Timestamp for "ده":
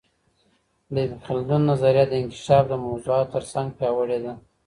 4.25-4.33